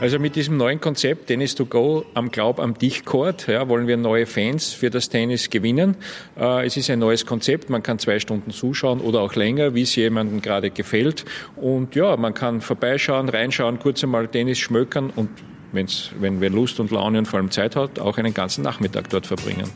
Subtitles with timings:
[0.00, 3.98] Also mit diesem neuen Konzept Tennis to Go am Glaub am Dichtcourt ja, wollen wir
[3.98, 5.94] neue Fans für das Tennis gewinnen.
[6.38, 9.82] Äh, es ist ein neues Konzept, man kann zwei Stunden zuschauen oder auch länger, wie
[9.82, 11.26] es jemandem gerade gefällt.
[11.54, 15.28] Und ja, man kann vorbeischauen, reinschauen, kurz einmal Tennis schmökern und
[15.72, 19.10] wenn's, wenn wer Lust und Laune und vor allem Zeit hat, auch einen ganzen Nachmittag
[19.10, 19.70] dort verbringen.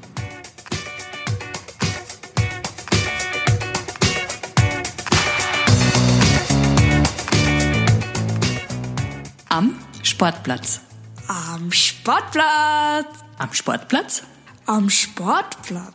[10.05, 10.83] Sportplatz.
[11.29, 13.07] Am Sportplatz.
[13.39, 14.23] Am Sportplatz?
[14.67, 15.95] Am Sportplatz.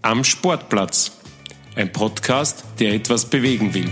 [0.00, 1.12] Am Sportplatz.
[1.74, 3.90] Ein Podcast, der etwas bewegen will.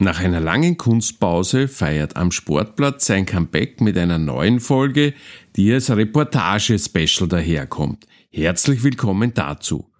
[0.00, 5.14] Nach einer langen Kunstpause feiert am Sportplatz sein Comeback mit einer neuen Folge,
[5.54, 8.08] die als Reportage-Special daherkommt.
[8.32, 9.92] Herzlich willkommen dazu.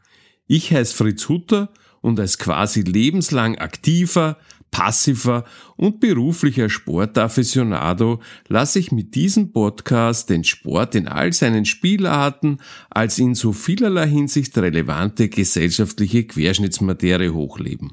[0.48, 1.68] Ich heiße Fritz Hutter
[2.00, 4.38] und als quasi lebenslang aktiver,
[4.70, 5.44] passiver
[5.76, 13.18] und beruflicher Sportafficionado lasse ich mit diesem Podcast den Sport in all seinen Spielarten als
[13.18, 17.92] in so vielerlei Hinsicht relevante gesellschaftliche Querschnittsmaterie hochleben.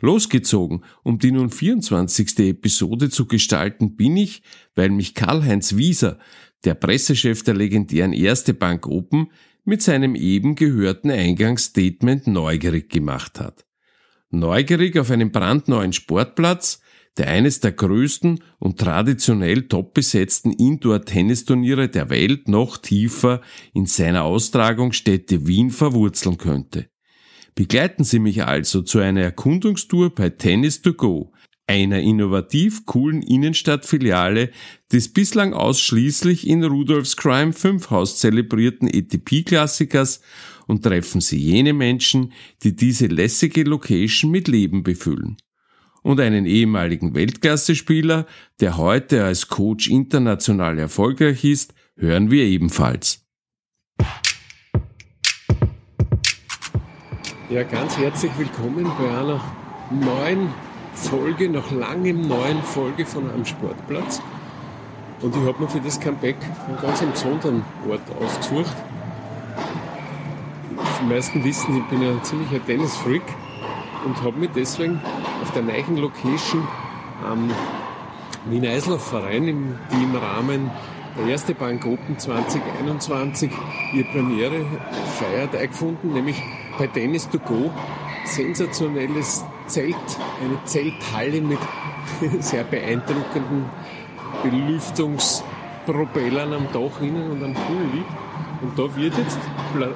[0.00, 2.38] Losgezogen, um die nun 24.
[2.38, 4.42] Episode zu gestalten, bin ich,
[4.76, 6.20] weil mich Karl-Heinz Wieser,
[6.64, 9.28] der Pressechef der legendären Erste Bank Open,
[9.68, 13.66] mit seinem eben gehörten Eingangsstatement neugierig gemacht hat.
[14.30, 16.80] Neugierig auf einen brandneuen Sportplatz,
[17.18, 23.42] der eines der größten und traditionell top besetzten Indoor-Tennisturniere der Welt noch tiefer
[23.74, 26.88] in seiner Austragungsstätte Wien verwurzeln könnte.
[27.54, 31.32] Begleiten Sie mich also zu einer Erkundungstour bei Tennis to Go,
[31.68, 34.50] einer innovativ coolen Innenstadtfiliale
[34.90, 40.20] des bislang ausschließlich in Rudolfs Crime 5 Haus zelebrierten ATP-Klassikers
[40.66, 45.36] und treffen Sie jene Menschen, die diese lässige Location mit Leben befüllen.
[46.02, 48.26] Und einen ehemaligen Weltklasse-Spieler,
[48.60, 53.26] der heute als Coach international erfolgreich ist, hören wir ebenfalls.
[57.50, 59.42] Ja, ganz herzlich willkommen bei einer
[59.90, 60.48] neuen
[60.98, 64.20] Folge, nach langem neuen Folge von Am Sportplatz.
[65.22, 66.36] Und ich habe mir für das Comeback
[66.66, 68.76] einen ganz besonderen Ort ausgesucht.
[71.00, 73.22] Die meisten wissen, ich bin ein ziemlicher Tennis-Freak
[74.04, 75.00] und habe mich deswegen
[75.42, 76.66] auf der neuen Location
[77.24, 77.50] am
[78.46, 80.70] Wiener Eislaufverein, die im Rahmen
[81.16, 83.50] der Erste Bank Open 2021
[83.92, 84.66] ihre Premiere
[85.18, 86.40] feiert, eingefunden, nämlich
[86.78, 87.70] bei Tennis to Go.
[88.24, 89.94] Sensationelles Zelt,
[90.42, 91.60] eine Zelthalle mit
[92.40, 93.66] sehr beeindruckenden
[94.42, 98.04] Belüftungspropellern am Dach innen und am Pool
[98.62, 99.38] Und da wird jetzt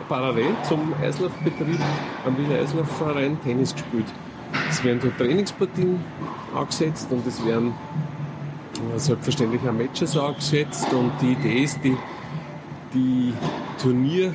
[0.09, 1.81] parallel zum Eislaufbetrieb
[2.25, 4.07] am Wiener Eislaufverein Tennis gespielt.
[4.69, 5.99] Es werden dort Trainingspartien
[6.55, 7.75] angesetzt und es werden
[8.95, 11.97] äh, selbstverständlich auch Matches angesetzt und die Idee ist, die,
[12.95, 13.33] die
[13.81, 14.35] Turnier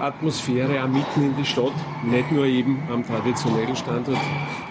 [0.00, 1.72] Atmosphäre auch mitten in die Stadt,
[2.04, 4.18] nicht nur eben am traditionellen Standort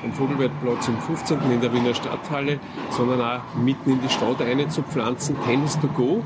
[0.04, 1.40] am Vogelwertplatz im 15.
[1.52, 2.60] in der Wiener Stadthalle,
[2.90, 5.36] sondern auch mitten in die Stadt einzupflanzen.
[5.46, 6.24] Tennis to go,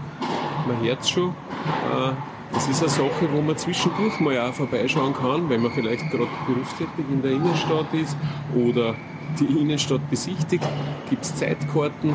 [0.67, 1.29] man hört es schon.
[1.29, 2.11] Äh,
[2.51, 6.27] das ist eine Sache, wo man zwischendurch mal auch vorbeischauen kann, wenn man vielleicht gerade
[6.47, 8.17] berufstätig in der Innenstadt ist
[8.55, 8.95] oder
[9.39, 10.67] die Innenstadt besichtigt,
[11.09, 12.09] gibt es Zeitkarten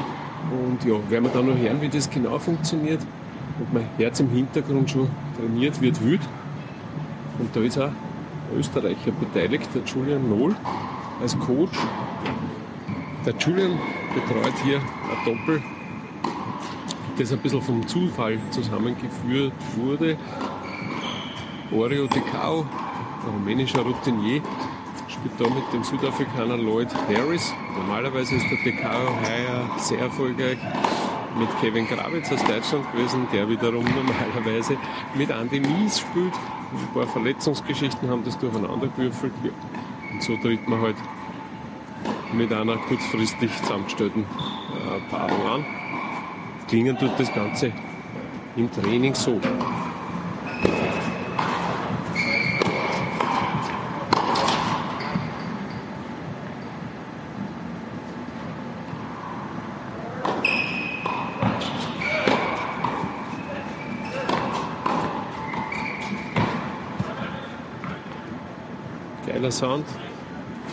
[0.51, 3.01] und ja, werden wir dann noch hören, wie das genau funktioniert.
[3.59, 5.09] Und mein Herz im Hintergrund schon
[5.39, 6.21] trainiert wird wild.
[7.39, 10.55] Und da ist auch ein Österreicher beteiligt, der Julian Nohl
[11.21, 11.78] als Coach.
[13.27, 13.78] Der Julian
[14.15, 15.62] betreut hier ein Doppel,
[17.19, 20.17] das ein bisschen vom Zufall zusammengeführt wurde.
[21.72, 24.43] Oreo Decao, ein rumänischer Routinier,
[25.09, 27.53] spielt da mit dem Südafrikaner Lloyd Harris.
[27.77, 30.59] Normalerweise ist der Decao heuer sehr erfolgreich
[31.39, 34.77] mit Kevin Gravitz aus Deutschland gewesen, der wiederum normalerweise
[35.15, 36.33] mit Andy Mies spielt.
[36.34, 39.33] Ein paar Verletzungsgeschichten haben das durcheinander gewürfelt.
[40.13, 40.97] Und so tritt man halt
[42.33, 45.66] mit einer kurzfristig zusammengestellten äh, Paarung an.
[46.69, 47.72] Klingen tut das Ganze
[48.57, 49.41] im Training so.
[69.54, 69.86] Sound.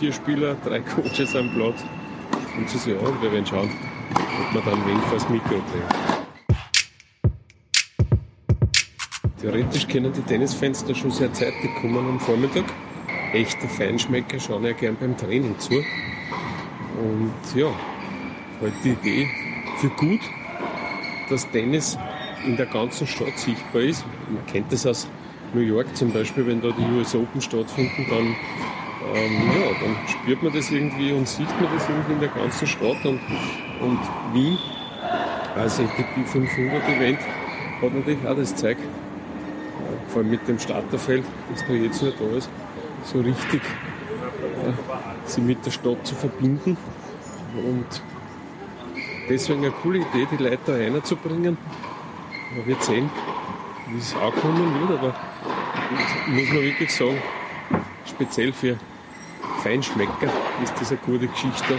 [0.00, 1.84] Vier Spieler, drei Coaches am Platz.
[2.58, 3.70] Und zu sehen, und wir werden schauen,
[4.10, 4.84] ob wir dann
[5.30, 6.22] Mikro drehen.
[9.40, 12.64] Theoretisch können die Tennisfans da schon sehr zeitig kommen am Vormittag.
[13.32, 15.74] echte Feinschmecker schauen ja gern beim Training zu.
[15.74, 17.70] Und ja,
[18.60, 19.28] halt die Idee
[19.78, 20.20] für gut,
[21.30, 21.96] dass Tennis
[22.44, 24.04] in der ganzen Stadt sichtbar ist.
[24.28, 25.08] Man kennt das aus
[25.54, 28.34] New York zum Beispiel, wenn da die US Open stattfinden, dann,
[29.14, 32.66] ähm, ja, dann spürt man das irgendwie und sieht man das irgendwie in der ganzen
[32.66, 33.04] Stadt.
[33.04, 33.20] Und,
[33.80, 33.98] und
[34.32, 34.58] Wien
[35.54, 37.18] als ATP 500 Event
[37.80, 38.78] hat natürlich auch das Zeug,
[40.08, 42.50] vor allem mit dem Starterfeld, das da jetzt nicht da ist,
[43.04, 43.62] so richtig
[44.64, 44.72] ja,
[45.24, 46.76] sie mit der Stadt zu verbinden.
[47.54, 48.02] Und
[49.28, 51.58] deswegen eine coole Idee, die Leute da reinzubringen.
[52.56, 53.10] Man wird sehen,
[53.88, 55.14] wie es ankommen wird, aber
[56.28, 57.18] muss man wirklich sagen,
[58.06, 58.78] speziell für
[59.62, 60.30] Feinschmecker
[60.62, 61.78] ist das eine gute Geschichte,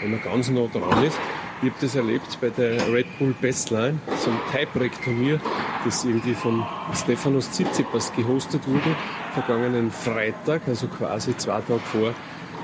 [0.00, 1.18] wenn man ganz nah dran ist.
[1.62, 5.38] Ich habe das erlebt bei der Red Bull Bestline, so ein Tiebreak-Turnier,
[5.84, 6.64] das irgendwie von
[6.94, 8.96] Stefanos Tsitsipas gehostet wurde,
[9.34, 12.14] vergangenen Freitag, also quasi zwei Tage vor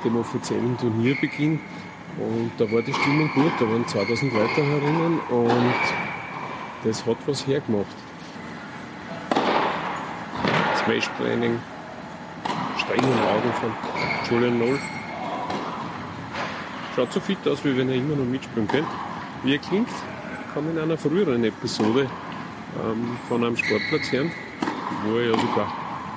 [0.03, 1.61] dem offiziellen Turnierbeginn.
[2.19, 5.75] Und da war die Stimmung gut, da waren 2000 Leute herinnen und
[6.83, 7.87] das hat was hergemacht.
[10.85, 11.59] Smash-Training,
[12.87, 13.73] strengen Augen von
[14.31, 14.79] Julian Noll.
[16.94, 18.88] Schaut so fit aus, wie wenn er immer noch mitspielen könnte.
[19.43, 19.88] Wie er klingt,
[20.55, 22.09] kann in einer früheren Episode
[22.83, 24.31] ähm, von einem Sportplatz hören,
[25.05, 25.73] wo er ja sogar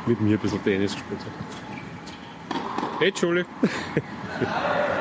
[0.06, 2.60] mit mir ein bisschen Tennis gespielt hat.
[3.00, 3.45] Hey, Julie!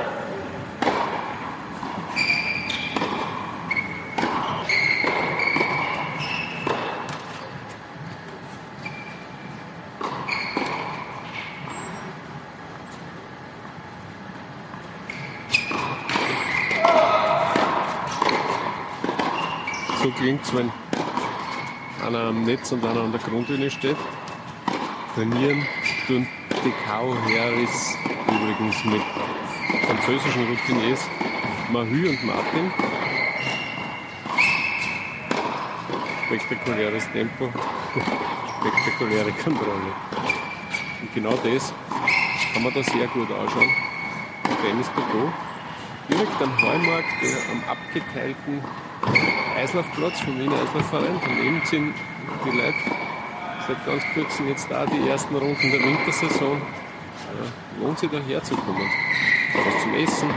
[20.19, 20.71] so klingt es, wenn
[22.05, 23.97] einer am Netz und einer an der Grundlinie steht.
[25.15, 25.67] Trainieren
[26.07, 26.27] tun
[26.65, 29.03] Dekau Harris übrigens mit
[29.87, 31.01] französischen Routiniers
[31.71, 32.73] Mahü und Martin.
[36.27, 37.51] Spektakuläres Tempo,
[38.61, 39.93] spektakuläre Kontrolle.
[41.01, 41.73] Und genau das
[42.53, 43.71] kann man da sehr gut anschauen.
[44.63, 45.33] Tennis to go.
[46.09, 47.07] Direkt am Heumarkt,
[47.53, 48.63] am abgeteilten
[49.59, 51.21] Eislaufplatz vom Wiener Eislaufverein.
[51.21, 51.93] Daneben sind
[52.45, 52.75] die Leute
[53.67, 56.63] seit ganz kurzem jetzt da die ersten Runden der Wintersaison.
[57.81, 58.87] Lohnt sich da herzukommen.
[59.65, 60.31] Was zum Essen,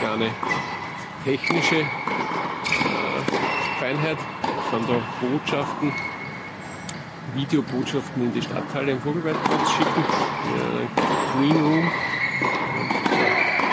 [0.00, 0.30] kleine
[1.24, 1.86] technische äh,
[3.78, 4.18] Feinheit,
[4.70, 5.92] dann da Botschaften,
[7.34, 10.04] Videobotschaften in die Stadthalle im Vogelweidplatz schicken,
[11.38, 11.90] Green Room,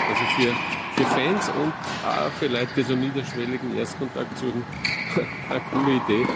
[0.08, 1.72] also für für Fans und
[2.08, 4.64] auch für Leute, die so niederschwelligen Erstkontakt suchen,
[5.50, 6.26] eine coole Idee.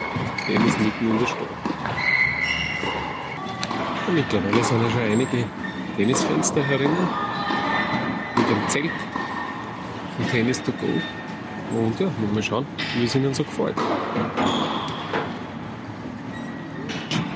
[0.46, 1.48] Tennis mitten in der Stadt.
[4.12, 5.44] Mittlerweile sind ja schon einige
[5.96, 7.08] Tennisfans da herinnen.
[8.36, 8.90] Mit dem Zelt
[10.16, 10.86] von Tennis to go.
[11.78, 12.66] Und ja, mal schauen,
[12.96, 13.76] wie es ihnen so gefällt.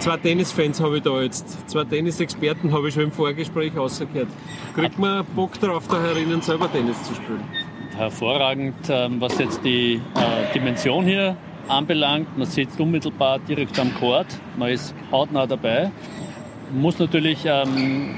[0.05, 1.67] Zwei Tennisfans habe ich da jetzt.
[1.71, 4.29] Zwei Tennisexperten habe ich schon im Vorgespräch rausgehört.
[4.75, 7.43] Kriegt man Bock darauf, da herinnen selber Tennis zu spielen?
[7.97, 12.37] Hervorragend, ähm, was jetzt die äh, Dimension hier anbelangt.
[12.37, 14.27] Man sitzt unmittelbar direkt am Court,
[14.59, 15.91] man ist hautnah dabei.
[16.71, 18.17] Man muss natürlich, ähm,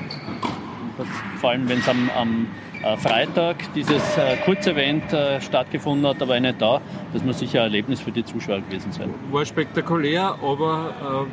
[1.41, 2.49] vor allem wenn es am, am
[2.83, 6.81] äh, Freitag dieses äh, Kurzevent äh, stattgefunden hat, aber nicht da,
[7.13, 9.15] das muss sicher ein Erlebnis für die Zuschauer gewesen sein.
[9.31, 11.29] War spektakulär, aber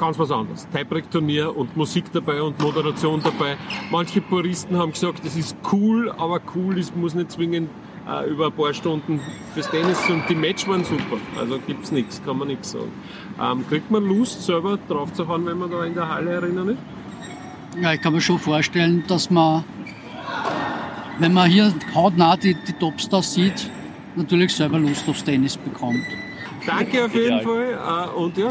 [0.00, 0.66] ganz was anderes.
[0.72, 3.56] Tiebreak-Turnier und Musik dabei und Moderation dabei.
[3.90, 7.68] Manche Puristen haben gesagt, das ist cool, aber cool ist, muss nicht zwingend
[8.08, 9.20] äh, über ein paar Stunden
[9.52, 11.18] fürs Tennis und die Match waren super.
[11.38, 12.90] Also gibt es nichts, kann man nichts sagen.
[13.40, 16.70] Ähm, kriegt man Lust, selber drauf zu fahren, wenn man da in der Halle erinnern
[16.70, 16.78] ist?
[17.80, 19.64] Ja, ich kann mir schon vorstellen, dass man,
[21.18, 23.70] wenn man hier hautnah die, die Topstars sieht,
[24.16, 26.04] natürlich selber Lust aufs Tennis bekommt.
[26.66, 27.72] Danke auf jeden Fall.
[27.72, 28.50] Äh, und ja,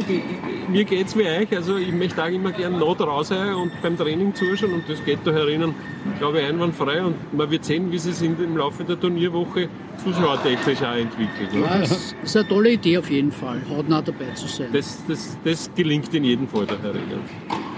[0.67, 1.55] mir geht es wie euch.
[1.55, 5.19] Also ich möchte auch immer gerne noch draußen und beim Training zuschauen und das geht
[5.23, 5.73] da herinnen,
[6.17, 7.03] glaube ich, einwandfrei.
[7.03, 9.69] Und man wird sehen, wie es sich im Laufe der Turnierwoche
[10.03, 11.49] zuschauertechnisch auch entwickelt.
[11.53, 14.69] Ja, das ist eine tolle Idee auf jeden Fall, hautnah dabei zu sein.
[14.71, 17.21] Das, das, das gelingt in jedem Fall da herinnen.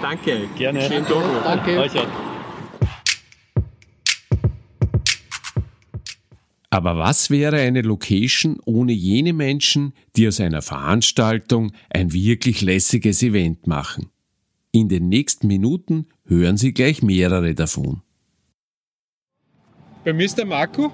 [0.02, 0.56] Danke euch.
[0.58, 0.82] Gerne.
[0.82, 1.44] Schönen Tag noch.
[1.44, 2.31] Danke.
[6.74, 13.22] Aber was wäre eine Location ohne jene Menschen, die aus einer Veranstaltung ein wirklich lässiges
[13.22, 14.10] Event machen?
[14.72, 18.02] In den nächsten Minuten hören Sie gleich mehrere davon.
[20.06, 20.94] Bei mir ist der Marco.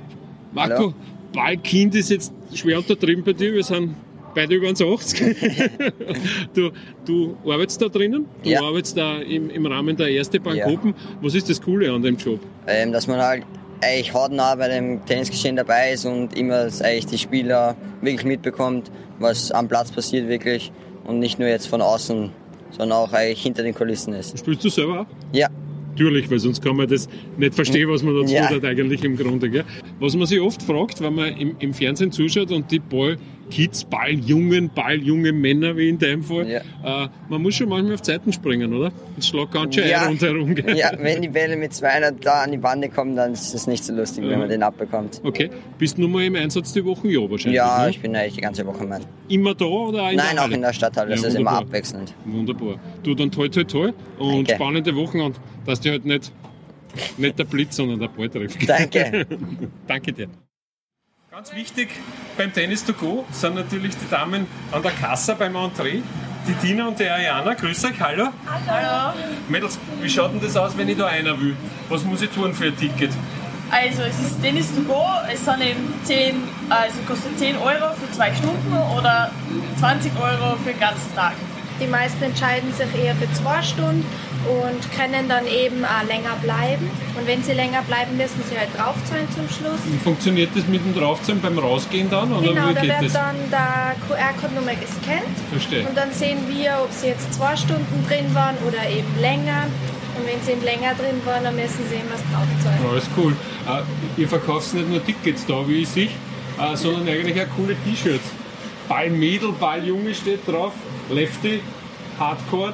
[0.52, 0.96] Marco,
[1.32, 3.54] Ballkind ist jetzt schwer untertrieben bei dir.
[3.54, 3.96] Wir sind
[4.34, 5.92] beide über 1,80.
[6.56, 6.72] du,
[7.06, 8.64] du arbeitest da drinnen, du Ja.
[8.64, 10.66] arbeitest da im, im Rahmen der Erste Bank Ja.
[10.68, 10.96] Open.
[11.22, 12.40] Was ist das Coole an dem Job?
[12.66, 13.44] Ähm, dass man halt
[13.82, 19.52] eigentlich hautnah bei dem Tennisgeschehen dabei ist und immer eigentlich die Spieler wirklich mitbekommt, was
[19.52, 20.72] am Platz passiert wirklich
[21.06, 22.30] und nicht nur jetzt von außen,
[22.72, 24.38] sondern auch eigentlich hinter den Kulissen ist.
[24.38, 25.06] Spielst du selber auch?
[25.34, 25.48] Ja,
[25.92, 28.48] Natürlich, weil sonst kann man das nicht verstehen, was man da Ja.
[28.52, 29.50] hat eigentlich im Grunde.
[29.50, 29.64] Gell?
[30.00, 32.80] Was man sich oft fragt, wenn man im, im Fernsehen zuschaut und die
[33.48, 36.48] Ball-Kids, Balljungen, Balljunge Männer wie in deinem Fall,
[36.84, 37.06] Ja.
[37.06, 38.92] äh, man muss schon manchmal auf Zeiten springen, oder?
[39.16, 40.02] Das schlägt ganz schön Ja.
[40.02, 40.56] ein rundherum.
[40.56, 40.78] Gell?
[40.78, 43.84] ja, wenn die Bälle mit 200 da an die Bande kommen, dann ist es nicht
[43.84, 45.22] so lustig, wenn man den abbekommt.
[45.24, 47.10] Okay, bist du nur mal im Einsatz die Wochen?
[47.10, 47.56] Ja, wahrscheinlich.
[47.58, 47.90] Ja, ne?
[47.90, 49.04] ich bin eigentlich die ganze Woche mein.
[49.30, 51.52] Immer da oder auch in Nein, der auch in der Stadthalle, das Ja, ist immer
[51.52, 52.14] abwechselnd.
[52.26, 52.76] Wunderbar.
[53.04, 53.94] Du, dann toll, toll, toll.
[54.20, 54.56] Und Danke.
[54.56, 55.36] spannende Wochen und
[55.66, 56.32] dass dir halt nicht,
[57.18, 58.68] nicht der Blitz, sondern der Ball trifft.
[58.68, 59.26] Danke.
[59.88, 60.28] Danke dir.
[61.38, 61.90] Ganz wichtig
[62.36, 66.02] beim Tennis to go sind natürlich die Damen an der Kasse beim Entree.
[66.48, 67.54] Die Tina und die Ariana.
[67.54, 68.30] Grüß euch, hallo.
[68.48, 69.14] Hallo.
[69.48, 71.56] Mädels, wie schaut denn das aus, wenn ich da einer will?
[71.90, 73.12] Was muss ich tun für ein Ticket?
[73.70, 76.42] Also es ist Tennis to go, es sind eben 10,
[76.72, 79.30] also kostet 10 Euro für zwei Stunden oder
[79.78, 81.34] 20 Euro für den ganzen Tag.
[81.80, 84.06] Die meisten entscheiden sich eher für zwei Stunden
[84.48, 86.90] und können dann eben auch länger bleiben.
[87.20, 89.80] Und wenn sie länger bleiben, müssen sie halt draufzahlen zum Schluss.
[90.04, 92.32] Funktioniert das mit dem Draufzahlen beim Rausgehen dann?
[92.32, 93.14] Oder Genau, wie da geht wird das?
[93.14, 95.36] dann der QR-Code nochmal gescannt.
[95.52, 95.86] Verstehe.
[95.88, 99.68] Und dann sehen wir, ob sie jetzt zwei Stunden drin waren oder eben länger.
[100.18, 102.80] Und wenn sie eben länger drin waren, dann müssen sie eben was draufzahlen.
[102.92, 103.34] Alles cool.
[103.68, 106.08] Äh, ihr verkauft nicht nur Tickets da, wie ich sehe,
[106.60, 108.26] äh, sondern eigentlich auch coole T-Shirts.
[108.88, 110.72] Ballmädel, Balljunge steht drauf,
[111.10, 111.62] Lefty,
[112.20, 112.74] Hardcore,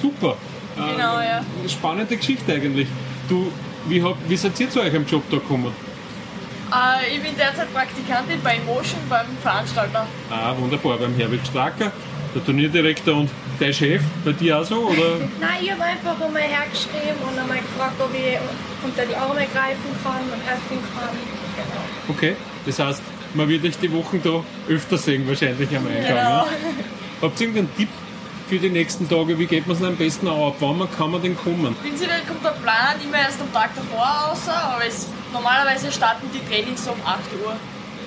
[0.00, 0.36] super.
[0.76, 1.42] Äh, Genau, ja.
[1.68, 2.88] Spannende Geschichte eigentlich.
[3.28, 3.50] Du,
[3.86, 5.72] wie, hab, wie seid ihr zu euch am Job da gekommen?
[6.72, 10.06] Äh, ich bin derzeit Praktikantin bei Emotion beim Veranstalter.
[10.30, 11.90] Ah, wunderbar, beim Herbert Stracker,
[12.34, 14.88] der Turnierdirektor und dein Chef, bei dir auch so?
[14.88, 15.18] Oder?
[15.40, 18.38] Nein, ich habe einfach einmal hergeschrieben und einmal gefragt, ob ich
[18.84, 21.16] unter die Arme greifen kann und helfen kann.
[21.56, 22.16] Genau.
[22.16, 23.02] Okay, das heißt,
[23.34, 26.06] man wird euch die Wochen da öfter sehen, wahrscheinlich am Eingang.
[26.06, 26.44] Genau.
[26.44, 26.50] Ne?
[27.22, 27.88] Habt ihr irgendeinen Tipp
[28.48, 29.38] für die nächsten Tage?
[29.38, 30.40] Wie geht man es am besten an?
[30.40, 31.74] Ab wann kann man denn kommen?
[31.76, 36.40] Prinzipiell kommt der Plan immer erst am Tag davor raus, aber es, normalerweise starten die
[36.52, 37.56] Trainings um 8 Uhr.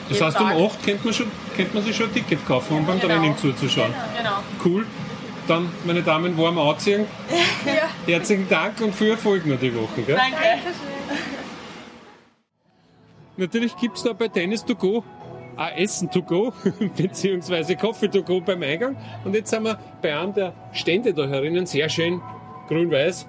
[0.10, 0.58] Das heißt, um Tag.
[0.58, 3.14] 8 könnte man, schon, könnte man sich schon ein Ticket kaufen, um beim Genau.
[3.14, 3.94] Training zuzuschauen.
[4.18, 4.38] Genau.
[4.66, 4.86] Cool.
[5.48, 7.06] Dann, meine Damen, warm anziehen.
[7.66, 7.88] Ja.
[8.06, 10.02] Herzlichen Dank und viel Erfolg noch die Woche.
[10.06, 10.18] Gell?
[10.18, 10.38] Danke.
[13.38, 15.02] Natürlich gibt es da bei Tennis to go
[15.58, 16.54] auch Essen to go,
[16.98, 18.96] beziehungsweise Kaffee to go beim Eingang.
[19.24, 22.22] Und jetzt sind wir bei einem der Stände da herinnen, sehr schön
[22.68, 23.28] grün-weiß.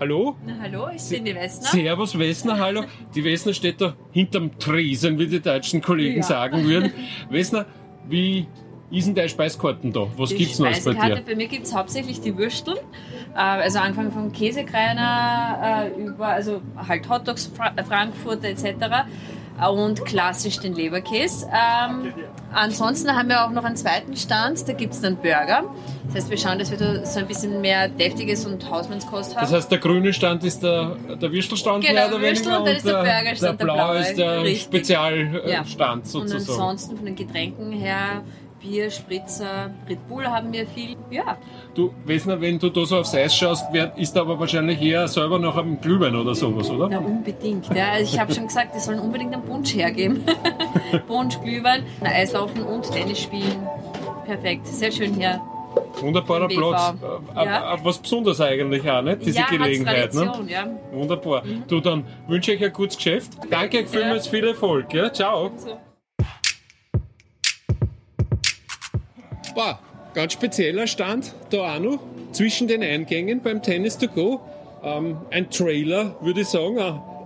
[0.00, 0.36] Hallo?
[0.46, 1.68] Na, hallo, ich bin die Wessner.
[1.70, 2.84] Servus Wessner, hallo.
[3.14, 6.22] Die Wessner steht da hinterm Tresen, wie die deutschen Kollegen Ja.
[6.22, 6.92] sagen würden.
[7.30, 7.66] Wessner,
[8.08, 8.46] wie
[8.92, 10.06] ist denn deine Speiskarten da?
[10.16, 11.20] Was Die gibt's Neues bei dir?
[11.26, 12.76] Bei mir gibt es hauptsächlich die Würstel.
[13.34, 18.64] Äh, Also angefangen von Käsekreiner äh, über, also halt Hotdogs, Fra Frankfurter etc.
[19.66, 21.46] Und klassisch den Leberkäse.
[21.46, 22.12] Ähm,
[22.52, 25.64] ansonsten haben wir auch noch einen zweiten Stand, da gibt es dann Burger.
[26.06, 29.42] Das heißt, wir schauen, dass wir da so ein bisschen mehr Deftiges und Hausmannskost haben.
[29.42, 32.68] Das heißt, der grüne Stand ist der, der Würstelstand Genau, mehr oder Würstel weniger und
[32.68, 34.46] ist der Burgerstand, der der blaue blaue, ist der.
[34.56, 36.38] Spezialstand Und sozusagen.
[36.50, 38.22] ansonsten von den Getränken her,
[38.60, 40.96] Bier, Spritzer, Red Bull haben wir viel.
[41.10, 41.36] Ja,
[41.74, 45.38] Du, Wessner, wenn du da so aufs Eis schaust, ist da aber wahrscheinlich eher selber
[45.38, 46.88] noch am Glühwein oder sowas, oder?
[46.88, 47.72] Na, unbedingt.
[47.74, 47.92] Ja.
[47.92, 50.24] Also Ich habe schon gesagt, die sollen unbedingt einen Punsch hergeben.
[51.06, 53.66] Punsch, Glühwein, Eislaufen und Tennis spielen.
[54.26, 55.40] Perfekt, sehr schön hier.
[56.00, 56.48] Wunderbarer.
[56.48, 56.94] Platz.
[57.36, 57.74] Äh, Ja.
[57.74, 59.24] äh, äh, Was Besonderes eigentlich auch, nicht?
[59.24, 60.12] Diese ja, Gelegenheit.
[60.14, 60.32] Ne?
[60.48, 60.66] Ja.
[60.92, 61.42] Wunderbar.
[61.68, 63.32] Du, dann wünsche ich euch ein gutes Geschäft.
[63.50, 64.92] Danke euch vielmals, viel Erfolg.
[64.92, 65.12] Ja?
[65.12, 65.50] Ciao.
[69.54, 69.78] Boah,
[70.14, 71.98] ganz spezieller Stand da auch noch.
[72.32, 74.40] Zwischen den Eingängen beim Tennis to go.
[74.82, 76.78] Ähm, ein Trailer, würde ich sagen.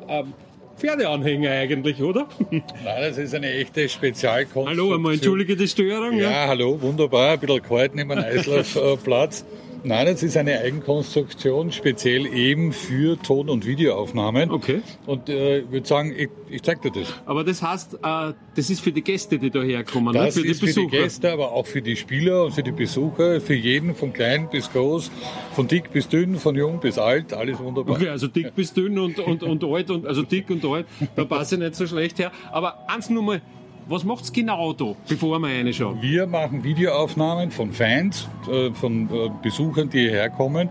[0.08, 0.34] Ein,
[0.82, 2.26] Pferdeanhänger eigentlich, oder?
[2.50, 4.68] Nein, das ist eine echte Spezialkonstruktion.
[4.68, 6.18] Hallo einmal, entschuldige die Störung.
[6.18, 9.44] Ja, hallo, wunderbar, ein bisschen kalt neben dem Eislaufplatz.
[9.84, 14.50] Nein, das ist eine Eigenkonstruktion, speziell eben für Ton- und Videoaufnahmen.
[14.50, 14.82] Okay.
[15.06, 17.12] Und äh, ich würde sagen, ich, ich zeig dir das.
[17.26, 20.40] Aber das heißt, äh, das ist für die Gäste, die da herkommen, Das ne?
[20.40, 21.02] für die ist für die Besucher.
[21.02, 24.70] Gäste, aber auch für die Spieler und für die Besucher, für jeden, von klein bis
[24.70, 25.10] groß,
[25.52, 27.96] von dick bis dünn, von jung bis alt, alles wunderbar.
[27.96, 30.86] Okay, also dick bis dünn und, und, und alt, und, also dick und alt,
[31.16, 32.30] da passe ich nicht so schlecht her.
[32.52, 33.42] Aber eins nur mal,
[33.88, 36.00] was macht's genau da, bevor wir reinschauen?
[36.00, 40.68] Wir machen Videoaufnahmen von Fans, äh, von äh, Besuchern, die hierher kommen.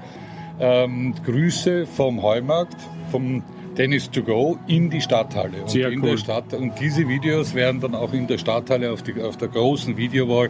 [0.60, 2.76] Ähm, Grüße vom Heumarkt,
[3.12, 3.44] vom
[3.76, 5.62] Tennis to go in die Stadthalle.
[5.62, 6.12] Und Sehr in cool.
[6.12, 9.48] der Stadt, und diese Videos werden dann auch in der Stadthalle auf, die, auf der
[9.48, 10.50] großen Videowall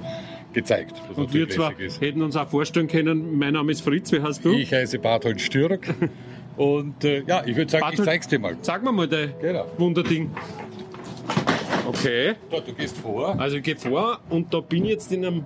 [0.54, 0.96] gezeigt.
[1.16, 2.02] Und wir zwar ist.
[2.02, 4.52] hätten uns auch vorstellen können, mein Name ist Fritz, wie heißt du?
[4.54, 5.94] Ich heiße Barthold Stürk
[6.58, 8.58] und äh, ja, ich würde sagen, ich Barthold, zeig's dir mal.
[8.62, 9.66] Sag mir mal dein Genau.
[9.78, 10.32] Wunderding.
[11.94, 13.40] Okay, Da, du gehst vor.
[13.40, 15.44] also ich gehe vor und da bin ich jetzt in einem,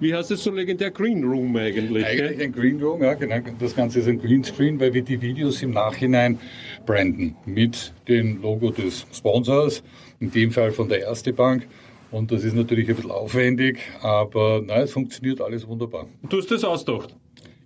[0.00, 2.04] wie heißt das so legendär, Green Room eigentlich.
[2.06, 2.46] Eigentlich gell?
[2.46, 3.36] ein Green Room, ja, genau.
[3.58, 6.38] Das Ganze ist ein Greenscreen, weil wir die Videos im Nachhinein
[6.86, 9.82] branden mit dem Logo des Sponsors,
[10.20, 11.66] in dem Fall von der Erste Bank.
[12.10, 16.06] Und das ist natürlich ein bisschen aufwendig, aber nein, es funktioniert alles wunderbar.
[16.28, 17.14] Du hast das ausgedacht.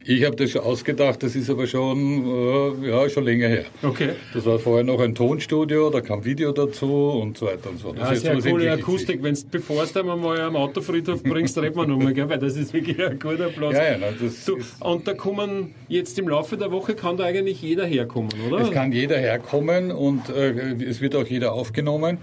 [0.09, 3.65] Ich habe das schon ausgedacht, das ist aber schon, äh, ja, schon länger her.
[3.83, 4.11] Okay.
[4.33, 6.87] Das war vorher noch ein Tonstudio, da kam Video dazu
[7.21, 7.93] und so weiter und so.
[7.93, 9.21] Ja, ist sehr jetzt coole Akustik.
[9.21, 12.29] Wenn bevor du mal am Autofriedhof bringst, reden wir nochmal, gell?
[12.29, 13.75] weil das ist wirklich ein guter Platz.
[13.75, 17.17] Ja, ja, nein, das du, ist- und da kommen jetzt im Laufe der Woche kann
[17.17, 18.61] da eigentlich jeder herkommen, oder?
[18.61, 22.19] Es kann jeder herkommen und äh, es wird auch jeder aufgenommen.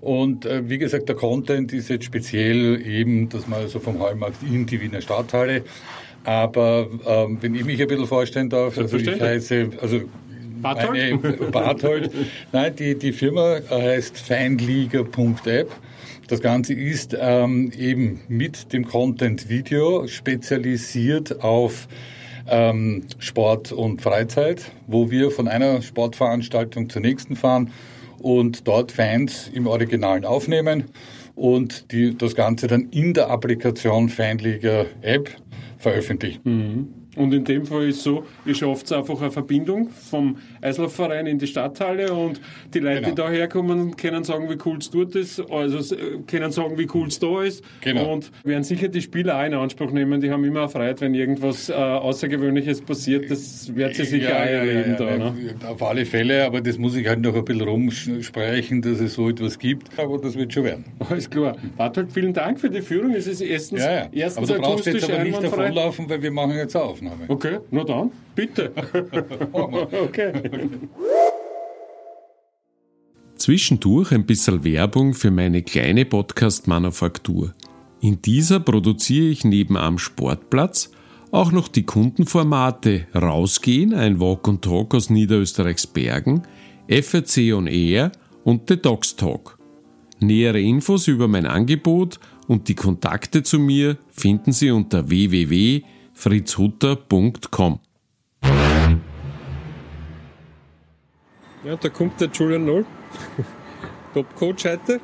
[0.00, 4.36] Und äh, wie gesagt, der Content ist jetzt speziell eben, dass man also vom Heumarkt
[4.48, 5.64] in die Wiener Stadthalle.
[6.26, 10.00] Aber ähm, wenn ich mich ein bisschen vorstellen darf, also ich heiße, also
[10.60, 11.22] Barthold?
[11.22, 12.10] meine Barthold,
[12.52, 15.70] nein, die, die Firma heißt Fanliga.app.
[16.26, 21.86] Das Ganze ist ähm, eben mit dem Content Video spezialisiert auf
[22.48, 27.70] ähm, Sport und Freizeit, wo wir von einer Sportveranstaltung zur nächsten fahren
[28.18, 30.86] und dort Fans im Originalen aufnehmen
[31.36, 35.30] und die, das Ganze dann in der Applikation Fanliga App
[35.78, 36.40] veröffentlichen.
[37.16, 41.46] Und in dem Fall ist so, ihr schafft einfach eine Verbindung vom Eislaufverein in die
[41.46, 42.40] Stadthalle und
[42.74, 43.14] die Leute, die Genau.
[43.16, 45.96] da herkommen, können sagen, wie cool es dort ist, also
[46.26, 47.64] können sagen, wie cool es da ist.
[47.80, 48.12] Genau.
[48.12, 50.20] Und werden sicher die Spieler auch in Anspruch nehmen.
[50.20, 53.30] Die haben immer eine Freude, wenn irgendwas äh, Außergewöhnliches passiert.
[53.30, 55.16] Das wird sie sicher auch erleben da.
[55.16, 55.34] Ne?
[55.66, 59.28] Auf alle Fälle, aber das muss ich halt noch ein bisschen rumsprechen, dass es so
[59.30, 59.88] etwas gibt.
[59.98, 60.84] Aber das wird schon werden.
[61.08, 61.56] Alles klar.
[61.76, 63.12] Barthold, vielen Dank für die Führung.
[63.14, 64.06] Es ist erstens, Ja, ja.
[64.12, 67.24] erstens aber du brauchst jetzt aber nicht davonlaufen, weil wir machen jetzt Aufnahme.
[67.28, 68.72] Okay, na dann, bitte.
[69.52, 70.32] okay.
[73.36, 77.54] Zwischendurch ein bisschen Werbung für meine kleine Podcast-Manufaktur.
[78.00, 80.90] In dieser produziere ich neben am Sportplatz
[81.30, 86.42] auch noch die Kundenformate Rausgehen, ein Walk und Talk aus Niederösterreichs Bergen,
[86.88, 88.12] FRC on Air
[88.44, 89.58] und The Dogs Talk.
[90.20, 95.10] Nähere Infos über mein Angebot und die Kontakte zu mir finden Sie unter
[96.16, 97.80] www.fritzhutter.com.
[101.64, 102.86] Ja, da kommt der Julian Noll,
[104.14, 105.00] Top-Coach heute,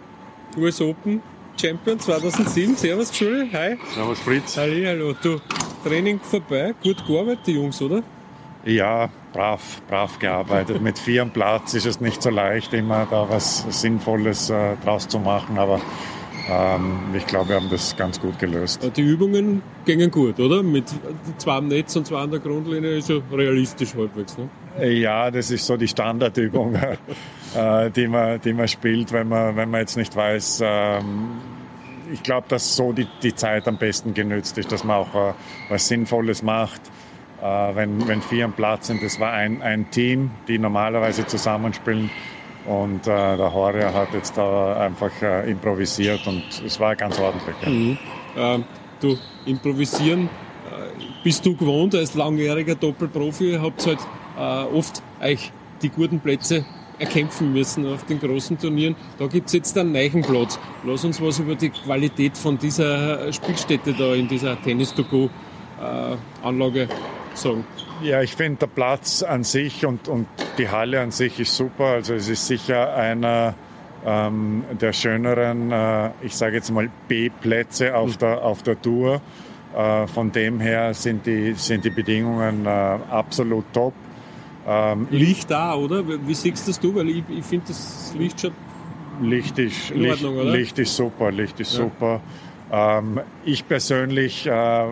[0.57, 1.21] US Open
[1.61, 2.77] Champion 2007.
[2.77, 3.77] Servus, Julian, hi.
[3.95, 4.57] Servus Fritz.
[4.57, 5.15] Halli, hallo.
[5.21, 5.39] Du,
[5.85, 8.03] Training vorbei, gut gearbeitet, die Jungs, oder?
[8.65, 10.81] Ja, brav, brav gearbeitet.
[10.81, 15.09] Mit vier am Platz ist es nicht so leicht, immer da was Sinnvolles äh, draus
[15.09, 15.81] zu machen, aber
[17.15, 18.81] ich glaube, wir haben das ganz gut gelöst.
[18.97, 20.63] Die Übungen gingen gut, oder?
[20.63, 20.85] Mit
[21.39, 24.49] zwei am Netz und zwei an der Grundlinie ist ja realistisch halbwegs, ne?
[24.81, 26.75] Ja, das ist so die Standardübung,
[27.55, 30.63] äh, die, man, die man spielt, wenn man, wenn man jetzt nicht weiß.
[30.65, 31.41] Ähm,
[32.13, 35.35] ich glaube, dass so die, die Zeit am besten genützt ist, dass man auch äh,
[35.69, 36.81] was Sinnvolles macht.
[37.41, 42.11] Äh, wenn, wenn vier am Platz sind, das war ein, ein Team, die normalerweise zusammenspielen.
[42.67, 47.57] Und äh, der Horia hat jetzt da einfach äh, improvisiert und es war ganz ordentlich.
[47.63, 47.69] Ja.
[47.69, 47.99] Mhm.
[48.37, 48.65] Ähm,
[49.01, 50.29] du, improvisieren äh,
[51.25, 53.99] bist du gewohnt als langjähriger Doppelprofi, habt halt
[54.39, 55.51] äh, oft euch
[55.83, 56.65] die guten Plätze
[57.01, 58.95] erkämpfen müssen auf den großen Turnieren.
[59.19, 60.61] Da gibt's jetzt einen neuen Platz.
[60.85, 66.89] Lass uns was über die Qualität von dieser Spielstätte da in dieser Tennis-to-go-Anlage
[67.35, 67.65] sagen.
[68.03, 70.27] Ja, ich finde der Platz an sich und, und
[70.59, 71.85] die Halle an sich ist super.
[71.87, 73.55] Also es ist sicher einer
[74.05, 79.21] ähm, der schöneren, äh, ich sage jetzt mal B-Plätze auf der, auf der Tour.
[79.77, 83.95] Äh, von dem her sind die, sind die Bedingungen äh, absolut top.
[84.67, 86.03] Ähm, Licht da, oder?
[86.07, 86.95] Wie siehst das du?
[86.95, 88.53] Weil ich, ich finde, das Licht schon
[89.21, 90.51] Licht ist, In Licht, Ordnung, oder?
[90.53, 91.85] Licht ist super, Licht ist Ja.
[91.85, 92.21] super.
[92.73, 94.85] Ähm, ich persönlich äh,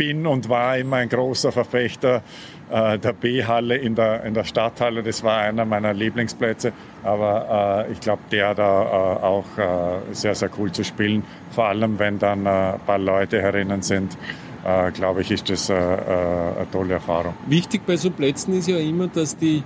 [0.00, 2.22] bin und war immer ein großer Verfechter
[2.70, 5.02] äh, der B-Halle in der, in der Stadthalle.
[5.02, 6.72] Das war einer meiner Lieblingsplätze.
[7.02, 11.22] Aber äh, ich glaube, der da äh, auch äh, sehr, sehr cool zu spielen.
[11.50, 14.16] Vor allem, wenn dann äh, ein paar Leute herinnen sind,
[14.64, 17.34] äh, glaube ich, ist das eine tolle Erfahrung.
[17.46, 19.62] Wichtig bei so Plätzen ist ja immer, dass die,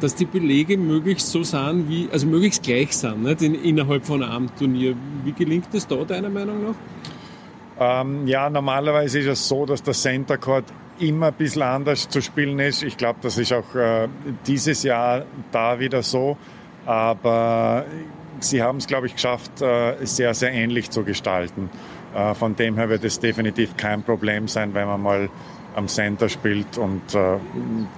[0.00, 3.42] dass die Belege möglichst so sind, wie, also möglichst gleich sind, nicht?
[3.42, 4.94] In, innerhalb von einem Turnier.
[5.24, 6.74] Wie gelingt das da deiner Meinung nach?
[7.80, 10.66] Ähm, ja, normalerweise ist es so, dass der Center Court
[10.98, 12.82] immer ein bisschen anders zu spielen ist.
[12.82, 14.06] Ich glaube, das ist auch äh,
[14.46, 16.36] dieses Jahr da wieder so.
[16.84, 17.86] Aber
[18.40, 21.70] sie haben es, glaube ich, geschafft, äh, sehr, sehr ähnlich zu gestalten.
[22.14, 25.30] Äh, von dem her wird es definitiv kein Problem sein, wenn man mal
[25.74, 27.36] am Center spielt und äh,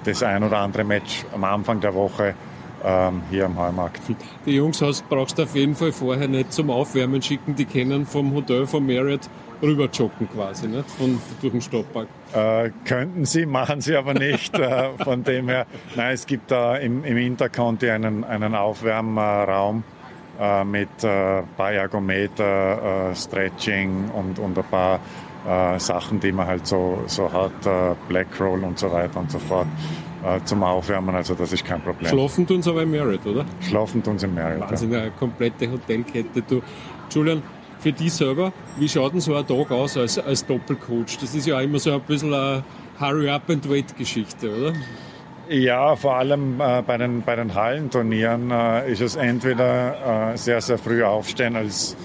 [0.05, 2.35] das ein oder andere Match am Anfang der Woche
[2.85, 4.01] ähm, hier am Heumarkt.
[4.45, 8.35] Die Jungs brauchst du auf jeden Fall vorher nicht zum Aufwärmen schicken, die kennen vom
[8.35, 9.29] Hotel von Marriott
[9.63, 10.91] rüber joggen quasi, nicht?
[10.91, 12.09] Von, durch den Stadtpark.
[12.35, 14.59] Äh, könnten sie, machen sie aber nicht.
[14.59, 19.85] äh, von dem her, nein, es gibt da im, im Interconti einen, einen Aufwärmraum
[20.41, 25.01] äh, mit äh, paar Ergometer, Stretching und, und ein paar
[25.79, 29.67] Sachen, die man halt so, so hat, äh, Blackroll und so weiter und so fort
[30.45, 32.09] zum Aufwärmen, also das ist kein Problem.
[32.09, 33.45] Schlafen tun sie aber im Merit, oder?
[33.61, 34.61] Schlafen tun sie im Merit.
[34.61, 36.43] Wahnsinn, eine komplette Hotelkette.
[36.43, 36.63] Du,
[37.11, 37.43] Julian,
[37.83, 41.19] für dich selber, wie schaut denn so ein Tag aus als, als Doppelcoach?
[41.21, 42.63] Das ist ja immer so ein bisschen eine
[43.01, 44.73] Hurry-up-and-wait-Geschichte, oder?
[45.49, 50.61] Ja, vor allem äh, bei, den, bei den Hallenturnieren äh, ist es entweder äh, sehr,
[50.61, 51.97] sehr früh aufstehen als,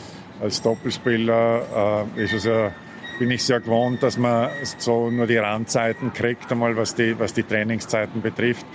[0.42, 2.72] als Doppelspieler, äh, ist es ja
[3.20, 7.34] bin ich sehr gewohnt, dass man so nur die Randzeiten kriegt, einmal was die, was
[7.34, 8.66] die Trainingszeiten betrifft.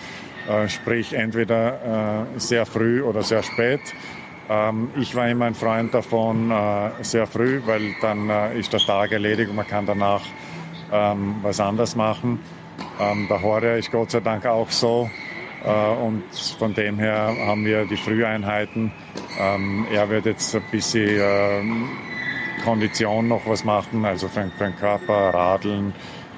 [0.49, 3.81] Äh, sprich entweder äh, sehr früh oder sehr spät.
[4.53, 8.81] Ähm, ich war immer ein Freund davon, äh, sehr früh, weil dann äh, ist der
[8.81, 10.23] Tag erledigt und man kann danach
[10.93, 12.39] ähm, was anderes machen.
[13.01, 15.09] Ähm, der Horia ist Gott sei Dank auch so.
[15.65, 16.25] Äh, und
[16.59, 18.93] von dem her haben wir die Früheinheiten.
[19.91, 21.89] Er wird jetzt ein bisschen
[22.63, 25.95] Kondition noch was machen, also für, den Körper, Radeln,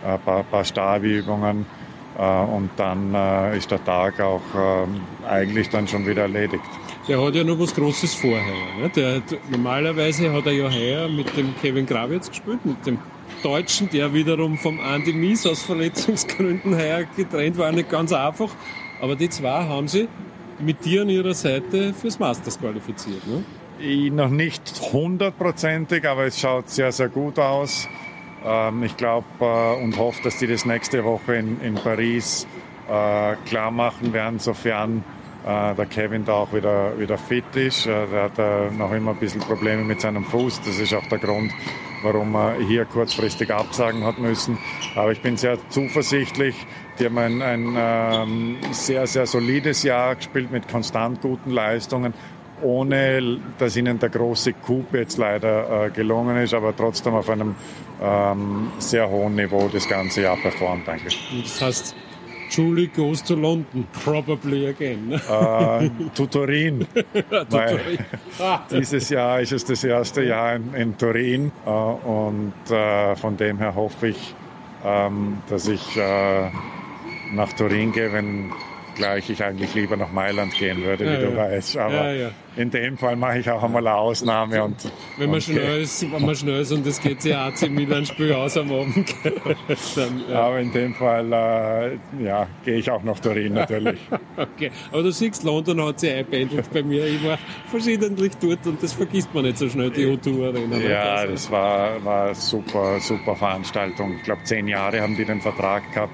[0.06, 1.66] ein paar, paar Stabübungen
[2.16, 6.62] und dann äh, ist der Tag auch äh, eigentlich dann schon wieder erledigt.
[7.08, 8.54] Der hat ja noch was Großes vorher.
[8.80, 8.88] Ne?
[8.94, 12.98] Der, normalerweise hat er ja heuer mit dem Kevin Gravitz gespielt, mit dem
[13.42, 18.50] Deutschen, der wiederum vom Andy Mies aus Verletzungsgründen heuer getrennt war, nicht ganz einfach.
[19.02, 20.08] Aber die zwei haben sie
[20.60, 23.22] mit dir an ihrer Seite fürs Masters qualifiziert.
[23.26, 23.44] Ne?
[24.12, 27.88] Noch nicht hundertprozentig, aber es schaut sehr, sehr gut aus.
[28.44, 32.46] Ähm, ich glaube äh, und hoffe, dass die das nächste Woche in, in Paris
[32.88, 35.02] äh, klar machen werden, sofern
[35.46, 37.86] äh, der Kevin da auch wieder, wieder fit ist.
[37.86, 38.38] der hat
[38.76, 40.60] noch immer ein bisschen Probleme mit seinem Fuß.
[40.62, 41.52] Das ist auch der Grund,
[42.02, 44.58] warum er hier kurzfristig absagen hat müssen.
[44.94, 46.54] Aber ich bin sehr zuversichtlich.
[46.98, 52.14] Die haben ein, ein ähm, sehr, sehr solides Jahr gespielt mit konstant guten Leistungen
[52.64, 57.54] ohne dass ihnen der große Coup jetzt leider äh, gelungen ist, aber trotzdem auf einem
[58.02, 61.08] ähm, sehr hohen Niveau das ganze Jahr performt, danke.
[61.42, 61.94] Das heißt,
[62.50, 65.12] Julie goes to London, probably again.
[65.12, 66.86] Äh, to Turin.
[67.50, 67.98] Turin.
[68.70, 73.58] Dieses Jahr ist es das erste Jahr in, in Turin äh, und äh, von dem
[73.58, 74.34] her hoffe ich,
[74.84, 76.50] ähm, dass ich äh,
[77.32, 78.52] nach Turin gehe, wenn
[78.94, 81.36] gleich ich eigentlich lieber nach Mailand gehen würde, wie ja, du ja.
[81.36, 81.76] weißt.
[81.78, 84.62] Aber ja, in dem Fall mache ich auch einmal eine Ausnahme.
[84.62, 84.76] Und,
[85.18, 88.32] wenn, man schnell ist, wenn man schnell ist und es geht sich AC Milan Spiel
[88.32, 89.14] aus am Abend.
[89.96, 93.98] dann, Aber in dem Fall äh, ja, gehe ich auch nach Turin natürlich.
[94.36, 97.06] okay, aber du siehst, London hat sich einpendelt bei mir.
[97.06, 97.38] Ich war
[97.70, 100.76] verschiedentlich dort und das vergisst man nicht so schnell, die O2 Arena.
[100.76, 104.16] Ja, das war, war super, super Veranstaltung.
[104.18, 106.12] Ich glaube, zehn Jahre haben die den Vertrag gehabt.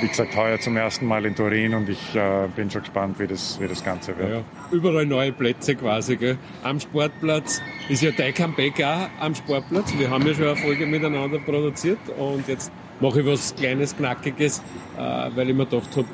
[0.00, 3.26] Wie gesagt, heuer zum ersten Mal in Turin und ich äh, bin schon gespannt, wie
[3.26, 4.30] das, wie das Ganze wird.
[4.30, 6.16] Ja, überall neue Plätze quasi.
[6.16, 6.38] Gell?
[6.62, 9.92] Am Sportplatz ist ja dein Comeback auch am Sportplatz.
[9.98, 14.62] Wir haben ja schon eine Folge miteinander produziert und jetzt mache ich was Kleines, Knackiges,
[14.96, 15.00] äh,
[15.34, 16.08] weil ich mir gedacht habe,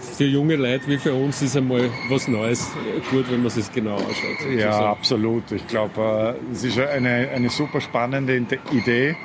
[0.00, 2.70] für junge Leute wie für uns ist einmal was Neues
[3.10, 4.50] gut, wenn man es genau anschaut.
[4.56, 5.50] Ja, absolut.
[5.52, 8.36] Ich glaube, äh, es ist eine, eine super spannende
[8.72, 9.16] Idee.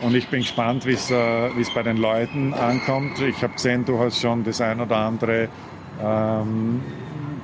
[0.00, 3.20] Und ich bin gespannt, wie äh, es bei den Leuten ankommt.
[3.20, 5.48] Ich habe gesehen, du hast schon das ein oder andere
[6.02, 6.80] ähm,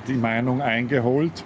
[0.09, 1.45] die Meinung eingeholt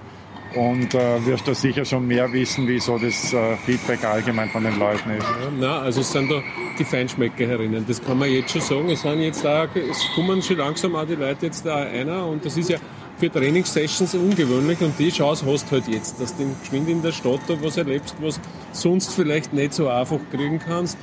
[0.55, 4.63] und äh, wirst da sicher schon mehr wissen, wie so das äh, Feedback allgemein von
[4.63, 5.23] den Leuten ist.
[5.23, 6.41] Ja, na, also es sind da
[6.77, 8.89] die Feinschmecker herinnen, das kann man jetzt schon sagen.
[8.89, 12.45] Es, sind jetzt da, es kommen schon langsam auch die Leute jetzt da einer und
[12.45, 12.77] das ist ja
[13.17, 17.41] für Trainingssessions ungewöhnlich und die Chance hast halt jetzt, dass du geschwind in der Stadt
[17.47, 18.39] da was erlebst, was
[18.71, 20.97] sonst vielleicht nicht so einfach kriegen kannst.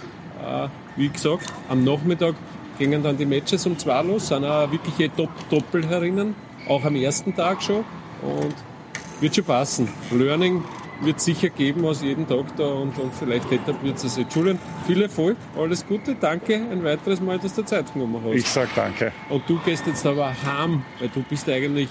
[0.44, 2.34] Äh, wie gesagt, am Nachmittag
[2.78, 6.34] gingen dann die Matches um zwei los, sind auch wirkliche Top-Doppel herinnen,
[6.70, 7.84] auch am ersten Tag schon
[8.22, 8.54] und
[9.20, 9.88] wird schon passen.
[10.10, 10.62] Learning
[11.02, 14.26] wird sicher geben aus jedem Tag da und, und vielleicht etabliert es sich.
[14.34, 18.34] Julian, viel Erfolg, alles Gute, danke ein weiteres Mal, dass du Zeit genommen hast.
[18.34, 19.12] Ich sag danke.
[19.28, 21.88] Und du gehst jetzt aber heim, weil du bist eigentlich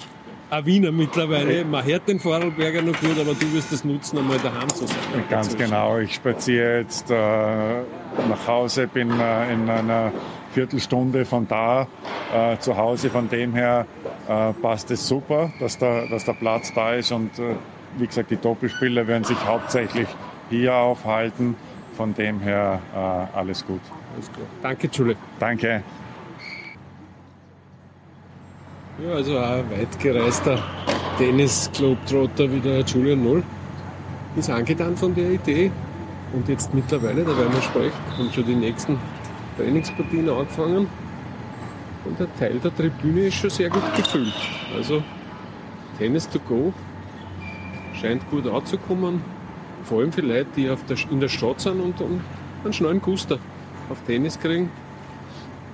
[0.50, 1.66] ein Wiener mittlerweile.
[1.66, 4.98] Man hört den Vorarlberger noch gut, aber du wirst es nutzen, einmal daheim zu sein.
[5.30, 5.98] Ganz genau.
[6.00, 10.12] Ich spaziere jetzt äh, nach Hause, bin äh, in einer
[10.50, 11.88] Viertelstunde von da
[12.34, 13.10] äh, zu Hause.
[13.10, 13.86] Von dem her
[14.28, 17.56] äh, passt es super, dass der, dass der Platz da ist und äh,
[17.98, 20.08] wie gesagt, die Doppelspieler werden sich hauptsächlich
[20.50, 21.56] hier aufhalten.
[21.96, 23.82] Von dem her äh, alles gut.
[24.14, 24.48] Alles klar.
[24.62, 25.16] Danke, Julie.
[25.40, 25.84] Danke.
[29.04, 30.60] Ja, also ein weitgereister
[31.18, 33.44] Tennis-Globetrotter wie der Julian Null
[34.36, 35.72] ist angetan von der Idee.
[36.34, 38.98] Und jetzt mittlerweile, da werden wir sprechen, haben schon die nächsten
[39.60, 40.88] Trainingspartien angefangen.
[42.06, 44.34] Und der Teil der Tribüne ist schon sehr gut gefüllt.
[44.76, 45.04] Also
[45.98, 46.74] Tennis to go
[48.00, 49.22] scheint gut anzukommen.
[49.84, 50.78] Vor allem für Leute, die der,
[51.12, 52.22] in der Stadt sind und, und
[52.64, 53.38] einen schnellen Guster
[53.90, 54.72] auf Tennis kriegen.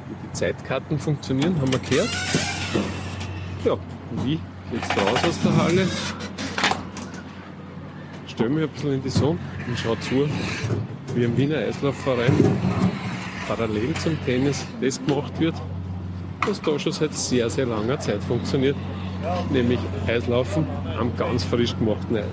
[0.08, 2.10] Wie die Zeitkarten funktionieren, haben wir gehört.
[3.64, 3.78] Ja,
[4.24, 4.40] wie
[4.72, 5.88] geht's raus aus der Halle?
[8.28, 10.28] Stell mich ein bisschen in die Sonne und schau zu,
[11.16, 12.34] wie im Wiener Eislaufverein
[13.48, 15.56] parallel zum Tennis das gemacht wird,
[16.46, 18.76] was da schon seit sehr, sehr langer Zeit funktioniert,
[19.52, 20.66] nämlich Eislaufen
[21.00, 22.26] am ganz frisch gemachten Eis.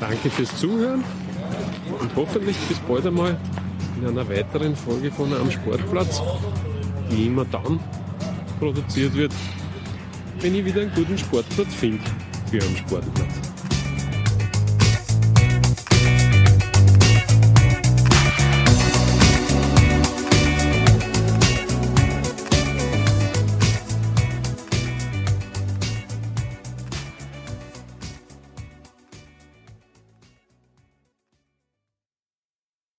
[0.00, 1.04] Danke fürs Zuhören
[2.00, 3.36] und hoffentlich bis bald einmal
[4.00, 6.22] in einer weiteren Folge von Am Sportplatz,
[7.10, 7.80] die immer dann
[8.58, 9.32] produziert wird,
[10.40, 12.02] wenn ich wieder einen guten Sportplatz finde
[12.50, 13.47] für einen Sportplatz.